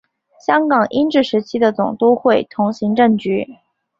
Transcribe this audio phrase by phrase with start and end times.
[0.43, 3.57] 香港英治时期的总督会同行政局。